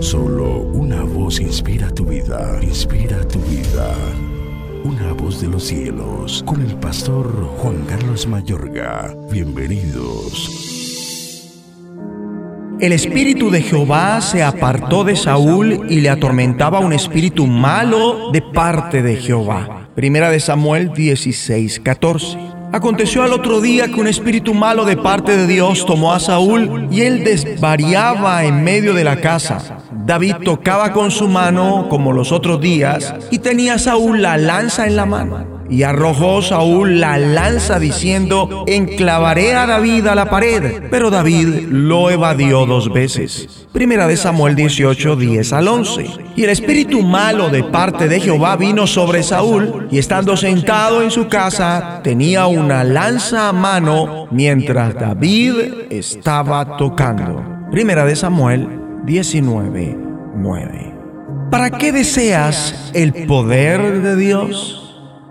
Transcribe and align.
Solo 0.00 0.60
una 0.60 1.02
voz 1.02 1.40
inspira 1.40 1.90
tu 1.90 2.04
vida, 2.04 2.58
inspira 2.62 3.26
tu 3.28 3.38
vida. 3.40 3.94
Una 4.84 5.12
voz 5.12 5.40
de 5.40 5.48
los 5.48 5.64
cielos, 5.64 6.42
con 6.46 6.60
el 6.60 6.74
pastor 6.76 7.26
Juan 7.58 7.84
Carlos 7.86 8.26
Mayorga. 8.26 9.14
Bienvenidos. 9.30 10.66
El 12.80 12.92
espíritu 12.92 13.50
de 13.50 13.62
Jehová 13.62 14.20
se 14.20 14.42
apartó 14.42 15.02
de 15.04 15.16
Saúl 15.16 15.86
y 15.88 16.00
le 16.00 16.10
atormentaba 16.10 16.80
un 16.80 16.92
espíritu 16.92 17.46
malo 17.46 18.30
de 18.32 18.42
parte 18.42 19.02
de 19.02 19.16
Jehová. 19.16 19.88
Primera 19.94 20.30
de 20.30 20.40
Samuel 20.40 20.92
16, 20.92 21.80
14. 21.80 22.55
Aconteció 22.72 23.22
al 23.22 23.32
otro 23.32 23.60
día 23.60 23.86
que 23.86 24.00
un 24.00 24.06
espíritu 24.06 24.52
malo 24.52 24.84
de 24.84 24.96
parte 24.96 25.36
de 25.36 25.46
Dios 25.46 25.86
tomó 25.86 26.12
a 26.12 26.20
Saúl 26.20 26.88
y 26.90 27.02
él 27.02 27.24
desvariaba 27.24 28.44
en 28.44 28.62
medio 28.62 28.92
de 28.92 29.04
la 29.04 29.20
casa. 29.20 29.78
David 30.04 30.36
tocaba 30.44 30.92
con 30.92 31.10
su 31.10 31.28
mano 31.28 31.88
como 31.88 32.12
los 32.12 32.32
otros 32.32 32.60
días 32.60 33.14
y 33.30 33.38
tenía 33.38 33.78
Saúl 33.78 34.20
la 34.22 34.36
lanza 34.36 34.86
en 34.86 34.96
la 34.96 35.06
mano. 35.06 35.55
Y 35.68 35.82
arrojó 35.82 36.42
Saúl 36.42 37.00
la 37.00 37.18
lanza 37.18 37.78
diciendo, 37.78 38.64
enclavaré 38.66 39.54
a 39.54 39.66
David 39.66 40.06
a 40.06 40.14
la 40.14 40.30
pared. 40.30 40.84
Pero 40.90 41.10
David 41.10 41.68
lo 41.68 42.10
evadió 42.10 42.66
dos 42.66 42.92
veces. 42.92 43.66
Primera 43.72 44.06
de 44.06 44.16
Samuel 44.16 44.54
18, 44.54 45.16
10 45.16 45.52
al 45.52 45.68
11. 45.68 46.06
Y 46.36 46.44
el 46.44 46.50
espíritu 46.50 47.02
malo 47.02 47.50
de 47.50 47.64
parte 47.64 48.08
de 48.08 48.20
Jehová 48.20 48.56
vino 48.56 48.86
sobre 48.86 49.22
Saúl, 49.22 49.88
y 49.90 49.98
estando 49.98 50.36
sentado 50.36 51.02
en 51.02 51.10
su 51.10 51.28
casa, 51.28 52.00
tenía 52.02 52.46
una 52.46 52.84
lanza 52.84 53.48
a 53.48 53.52
mano 53.52 54.28
mientras 54.30 54.94
David 54.94 55.54
estaba 55.90 56.76
tocando. 56.76 57.42
Primera 57.70 58.04
de 58.04 58.16
Samuel 58.16 58.68
19, 59.04 59.98
9. 60.36 60.94
¿Para 61.50 61.70
qué 61.70 61.92
deseas 61.92 62.90
el 62.94 63.12
poder 63.26 64.02
de 64.02 64.16
Dios? 64.16 64.85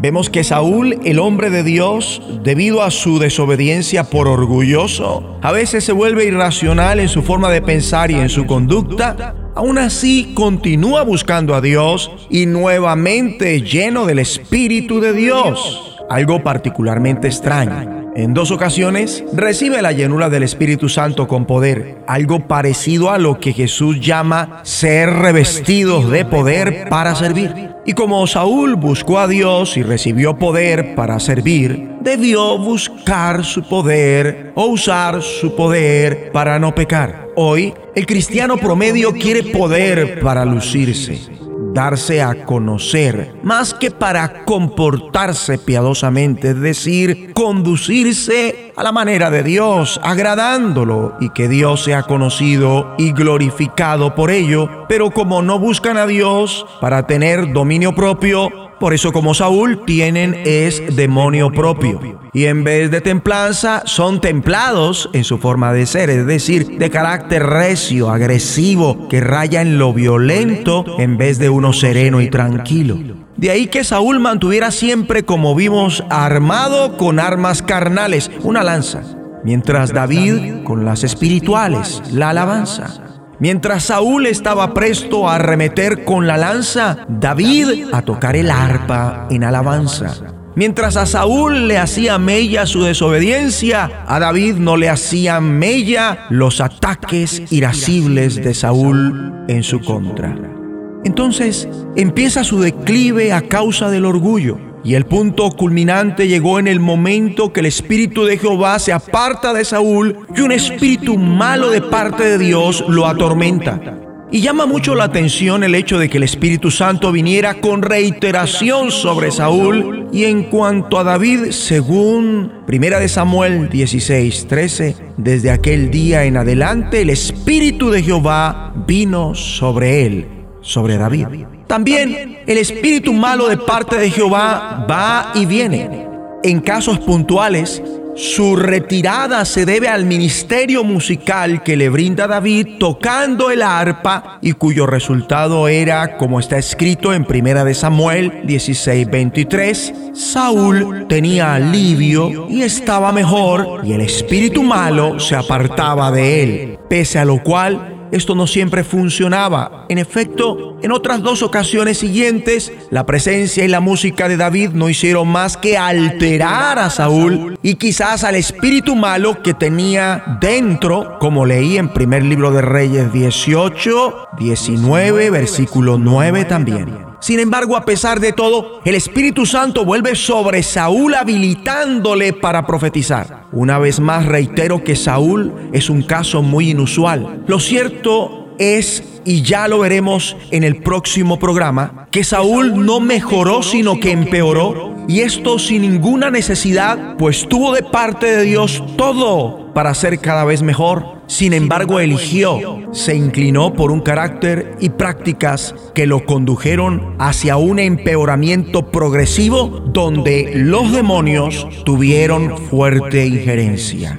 Vemos 0.00 0.30
que 0.30 0.44
Saúl, 0.44 0.96
el 1.04 1.18
hombre 1.18 1.50
de 1.50 1.64
Dios, 1.64 2.22
debido 2.44 2.84
a 2.84 2.92
su 2.92 3.18
desobediencia 3.18 4.04
por 4.04 4.28
orgulloso, 4.28 5.38
a 5.42 5.50
veces 5.50 5.82
se 5.82 5.90
vuelve 5.90 6.24
irracional 6.24 7.00
en 7.00 7.08
su 7.08 7.22
forma 7.22 7.50
de 7.50 7.62
pensar 7.62 8.12
y 8.12 8.14
en 8.14 8.28
su 8.28 8.46
conducta. 8.46 9.34
Aún 9.56 9.76
así, 9.76 10.34
continúa 10.36 11.02
buscando 11.02 11.52
a 11.56 11.60
Dios 11.60 12.12
y 12.30 12.46
nuevamente 12.46 13.60
lleno 13.62 14.06
del 14.06 14.20
Espíritu 14.20 15.00
de 15.00 15.12
Dios. 15.12 15.96
Algo 16.08 16.44
particularmente 16.44 17.26
extraño. 17.26 17.97
En 18.18 18.34
dos 18.34 18.50
ocasiones 18.50 19.22
recibe 19.32 19.80
la 19.80 19.92
llenura 19.92 20.28
del 20.28 20.42
Espíritu 20.42 20.88
Santo 20.88 21.28
con 21.28 21.46
poder, 21.46 21.98
algo 22.08 22.48
parecido 22.48 23.12
a 23.12 23.18
lo 23.18 23.38
que 23.38 23.52
Jesús 23.52 24.00
llama 24.00 24.58
ser 24.64 25.08
revestidos 25.08 26.10
de 26.10 26.24
poder 26.24 26.88
para 26.88 27.14
servir. 27.14 27.70
Y 27.86 27.92
como 27.92 28.26
Saúl 28.26 28.74
buscó 28.74 29.20
a 29.20 29.28
Dios 29.28 29.76
y 29.76 29.84
recibió 29.84 30.36
poder 30.36 30.96
para 30.96 31.20
servir, 31.20 31.90
debió 32.00 32.58
buscar 32.58 33.44
su 33.44 33.62
poder 33.62 34.50
o 34.56 34.66
usar 34.66 35.22
su 35.22 35.54
poder 35.54 36.32
para 36.32 36.58
no 36.58 36.74
pecar. 36.74 37.28
Hoy, 37.36 37.72
el 37.94 38.04
cristiano 38.04 38.56
promedio 38.56 39.12
quiere 39.12 39.44
poder 39.44 40.18
para 40.18 40.44
lucirse 40.44 41.38
darse 41.78 42.20
a 42.20 42.44
conocer, 42.44 43.36
más 43.44 43.72
que 43.72 43.92
para 43.92 44.44
comportarse 44.44 45.58
piadosamente, 45.58 46.50
es 46.50 46.60
decir, 46.60 47.32
conducirse 47.34 48.72
a 48.74 48.82
la 48.82 48.90
manera 48.90 49.30
de 49.30 49.44
Dios, 49.44 50.00
agradándolo 50.02 51.14
y 51.20 51.30
que 51.30 51.46
Dios 51.46 51.84
sea 51.84 52.02
conocido 52.02 52.96
y 52.98 53.12
glorificado 53.12 54.16
por 54.16 54.32
ello, 54.32 54.68
pero 54.88 55.12
como 55.12 55.40
no 55.40 55.60
buscan 55.60 55.98
a 55.98 56.08
Dios 56.08 56.66
para 56.80 57.06
tener 57.06 57.52
dominio 57.52 57.94
propio, 57.94 58.67
por 58.78 58.94
eso 58.94 59.12
como 59.12 59.34
Saúl 59.34 59.84
tienen 59.84 60.34
es 60.44 60.96
demonio 60.96 61.50
propio. 61.50 62.20
Y 62.32 62.44
en 62.44 62.64
vez 62.64 62.90
de 62.90 63.00
templanza 63.00 63.82
son 63.84 64.20
templados 64.20 65.10
en 65.12 65.24
su 65.24 65.38
forma 65.38 65.72
de 65.72 65.86
ser, 65.86 66.10
es 66.10 66.26
decir, 66.26 66.78
de 66.78 66.90
carácter 66.90 67.44
recio, 67.44 68.10
agresivo, 68.10 69.08
que 69.08 69.20
raya 69.20 69.62
en 69.62 69.78
lo 69.78 69.92
violento 69.92 70.84
en 70.98 71.16
vez 71.16 71.38
de 71.38 71.48
uno 71.48 71.72
sereno 71.72 72.20
y 72.20 72.30
tranquilo. 72.30 72.98
De 73.36 73.50
ahí 73.50 73.68
que 73.68 73.84
Saúl 73.84 74.20
mantuviera 74.20 74.70
siempre, 74.70 75.22
como 75.22 75.54
vimos, 75.54 76.04
armado 76.10 76.96
con 76.96 77.20
armas 77.20 77.62
carnales, 77.62 78.30
una 78.42 78.64
lanza, 78.64 79.02
mientras 79.44 79.92
David 79.92 80.64
con 80.64 80.84
las 80.84 81.04
espirituales, 81.04 82.02
la 82.12 82.30
alabanza. 82.30 83.07
Mientras 83.40 83.84
Saúl 83.84 84.26
estaba 84.26 84.74
presto 84.74 85.28
a 85.28 85.36
arremeter 85.36 86.04
con 86.04 86.26
la 86.26 86.36
lanza, 86.36 87.06
David 87.08 87.86
a 87.92 88.02
tocar 88.02 88.34
el 88.34 88.50
arpa 88.50 89.28
en 89.30 89.44
alabanza. 89.44 90.16
Mientras 90.56 90.96
a 90.96 91.06
Saúl 91.06 91.68
le 91.68 91.78
hacía 91.78 92.18
mella 92.18 92.66
su 92.66 92.82
desobediencia, 92.82 94.04
a 94.08 94.18
David 94.18 94.56
no 94.56 94.76
le 94.76 94.88
hacían 94.88 95.56
mella 95.56 96.26
los 96.30 96.60
ataques 96.60 97.42
irascibles 97.52 98.34
de 98.34 98.54
Saúl 98.54 99.44
en 99.46 99.62
su 99.62 99.80
contra. 99.82 100.57
Entonces 101.04 101.68
empieza 101.96 102.44
su 102.44 102.60
declive 102.60 103.32
a 103.32 103.42
causa 103.42 103.90
del 103.90 104.04
orgullo. 104.04 104.58
Y 104.84 104.94
el 104.94 105.04
punto 105.04 105.50
culminante 105.50 106.28
llegó 106.28 106.58
en 106.58 106.68
el 106.68 106.80
momento 106.80 107.52
que 107.52 107.60
el 107.60 107.66
espíritu 107.66 108.24
de 108.24 108.38
Jehová 108.38 108.78
se 108.78 108.92
aparta 108.92 109.52
de 109.52 109.64
Saúl 109.64 110.26
y 110.34 110.40
un 110.40 110.52
espíritu 110.52 111.18
malo 111.18 111.70
de 111.70 111.82
parte 111.82 112.24
de 112.24 112.38
Dios 112.38 112.84
lo 112.88 113.06
atormenta. 113.06 113.98
Y 114.30 114.42
llama 114.42 114.66
mucho 114.66 114.94
la 114.94 115.04
atención 115.04 115.64
el 115.64 115.74
hecho 115.74 115.98
de 115.98 116.10
que 116.10 116.18
el 116.18 116.22
Espíritu 116.22 116.70
Santo 116.70 117.12
viniera 117.12 117.54
con 117.54 117.80
reiteración 117.80 118.90
sobre 118.90 119.30
Saúl 119.30 120.06
y 120.12 120.24
en 120.24 120.44
cuanto 120.44 120.98
a 120.98 121.04
David, 121.04 121.50
según 121.50 122.52
Primera 122.66 123.00
de 123.00 123.08
Samuel 123.08 123.70
16, 123.70 124.46
13, 124.46 124.96
desde 125.16 125.50
aquel 125.50 125.90
día 125.90 126.24
en 126.24 126.36
adelante 126.36 127.00
el 127.00 127.08
Espíritu 127.08 127.90
de 127.90 128.02
Jehová 128.02 128.74
vino 128.86 129.34
sobre 129.34 130.04
él, 130.04 130.26
sobre 130.68 130.98
David. 130.98 131.26
También 131.66 132.38
el 132.46 132.58
espíritu 132.58 133.12
malo 133.12 133.48
de 133.48 133.56
parte 133.56 133.96
de 133.96 134.10
Jehová 134.10 134.86
va 134.88 135.32
y 135.34 135.46
viene. 135.46 136.06
En 136.44 136.60
casos 136.60 136.98
puntuales, 137.00 137.82
su 138.14 138.56
retirada 138.56 139.44
se 139.44 139.64
debe 139.64 139.88
al 139.88 140.04
ministerio 140.04 140.84
musical 140.84 141.62
que 141.62 141.76
le 141.76 141.88
brinda 141.88 142.26
David 142.26 142.78
tocando 142.78 143.50
el 143.50 143.62
arpa 143.62 144.38
y 144.42 144.52
cuyo 144.52 144.86
resultado 144.86 145.68
era, 145.68 146.16
como 146.16 146.40
está 146.40 146.58
escrito 146.58 147.14
en 147.14 147.24
Primera 147.24 147.64
de 147.64 147.74
Samuel 147.74 148.42
16:23, 148.44 150.14
Saúl 150.14 151.06
tenía 151.08 151.54
alivio 151.54 152.48
y 152.50 152.62
estaba 152.62 153.12
mejor 153.12 153.82
y 153.84 153.92
el 153.92 154.00
espíritu 154.00 154.64
malo 154.64 155.18
se 155.20 155.36
apartaba 155.36 156.10
de 156.10 156.42
él, 156.42 156.78
pese 156.88 157.20
a 157.20 157.24
lo 157.24 157.42
cual 157.42 157.97
esto 158.12 158.34
no 158.34 158.46
siempre 158.46 158.84
funcionaba. 158.84 159.86
En 159.88 159.98
efecto, 159.98 160.78
en 160.82 160.92
otras 160.92 161.22
dos 161.22 161.42
ocasiones 161.42 161.98
siguientes, 161.98 162.72
la 162.90 163.06
presencia 163.06 163.64
y 163.64 163.68
la 163.68 163.80
música 163.80 164.28
de 164.28 164.36
David 164.36 164.70
no 164.70 164.88
hicieron 164.88 165.28
más 165.28 165.56
que 165.56 165.76
alterar 165.76 166.78
a 166.78 166.90
Saúl 166.90 167.58
y 167.62 167.74
quizás 167.74 168.24
al 168.24 168.34
espíritu 168.34 168.94
malo 168.94 169.42
que 169.42 169.54
tenía 169.54 170.38
dentro, 170.40 171.18
como 171.18 171.46
leí 171.46 171.78
en 171.78 171.88
primer 171.88 172.22
libro 172.22 172.50
de 172.50 172.62
Reyes 172.62 173.12
18, 173.12 174.28
19, 174.38 175.30
versículo 175.30 175.98
9 175.98 176.44
también. 176.44 177.07
Sin 177.20 177.40
embargo, 177.40 177.76
a 177.76 177.84
pesar 177.84 178.20
de 178.20 178.32
todo, 178.32 178.80
el 178.84 178.94
Espíritu 178.94 179.44
Santo 179.44 179.84
vuelve 179.84 180.14
sobre 180.14 180.62
Saúl 180.62 181.14
habilitándole 181.14 182.32
para 182.32 182.66
profetizar. 182.66 183.46
Una 183.50 183.78
vez 183.78 183.98
más 183.98 184.26
reitero 184.26 184.84
que 184.84 184.94
Saúl 184.94 185.52
es 185.72 185.90
un 185.90 186.02
caso 186.02 186.42
muy 186.42 186.70
inusual. 186.70 187.42
Lo 187.46 187.58
cierto 187.58 188.47
es, 188.58 189.02
y 189.24 189.42
ya 189.42 189.68
lo 189.68 189.80
veremos 189.80 190.36
en 190.50 190.64
el 190.64 190.76
próximo 190.82 191.38
programa, 191.38 192.08
que 192.10 192.24
Saúl 192.24 192.84
no 192.84 193.00
mejoró 193.00 193.62
sino 193.62 194.00
que 194.00 194.12
empeoró. 194.12 194.96
Y 195.08 195.20
esto 195.20 195.58
sin 195.58 195.82
ninguna 195.82 196.30
necesidad, 196.30 197.16
pues 197.16 197.48
tuvo 197.48 197.74
de 197.74 197.82
parte 197.82 198.26
de 198.26 198.42
Dios 198.42 198.82
todo 198.96 199.72
para 199.72 199.94
ser 199.94 200.18
cada 200.18 200.44
vez 200.44 200.62
mejor 200.62 201.18
sin 201.28 201.52
embargo, 201.52 202.00
eligió, 202.00 202.88
se 202.92 203.14
inclinó 203.14 203.74
por 203.74 203.90
un 203.90 204.00
carácter 204.00 204.76
y 204.80 204.88
prácticas 204.88 205.74
que 205.94 206.06
lo 206.06 206.24
condujeron 206.24 207.16
hacia 207.18 207.58
un 207.58 207.78
empeoramiento 207.78 208.90
progresivo 208.90 209.68
donde 209.68 210.52
los 210.54 210.90
demonios 210.90 211.68
tuvieron 211.84 212.56
fuerte 212.56 213.26
injerencia. 213.26 214.18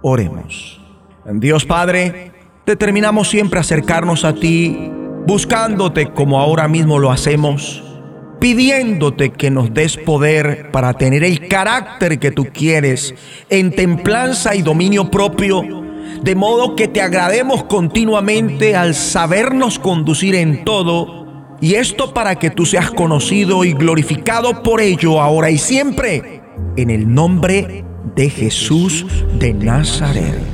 Oremos. 0.00 0.80
Dios 1.26 1.64
Padre, 1.64 2.30
determinamos 2.66 3.28
siempre 3.28 3.60
acercarnos 3.60 4.24
a 4.24 4.34
ti, 4.34 4.90
buscándote 5.26 6.12
como 6.12 6.40
ahora 6.40 6.68
mismo 6.68 6.98
lo 6.98 7.10
hacemos, 7.10 7.82
pidiéndote 8.40 9.30
que 9.30 9.50
nos 9.50 9.72
des 9.72 9.96
poder 9.96 10.70
para 10.70 10.94
tener 10.94 11.24
el 11.24 11.48
carácter 11.48 12.18
que 12.18 12.30
tú 12.30 12.46
quieres 12.52 13.14
en 13.48 13.70
templanza 13.70 14.54
y 14.54 14.62
dominio 14.62 15.10
propio 15.10 15.84
de 16.22 16.34
modo 16.34 16.74
que 16.74 16.88
te 16.88 17.02
agrademos 17.02 17.64
continuamente 17.64 18.76
al 18.76 18.94
sabernos 18.94 19.78
conducir 19.78 20.34
en 20.34 20.64
todo, 20.64 21.26
y 21.60 21.74
esto 21.74 22.14
para 22.14 22.36
que 22.36 22.50
tú 22.50 22.66
seas 22.66 22.90
conocido 22.90 23.64
y 23.64 23.72
glorificado 23.72 24.62
por 24.62 24.80
ello 24.80 25.20
ahora 25.20 25.50
y 25.50 25.58
siempre, 25.58 26.42
en 26.76 26.90
el 26.90 27.12
nombre 27.12 27.84
de 28.14 28.30
Jesús 28.30 29.06
de 29.38 29.52
Nazaret. 29.52 30.53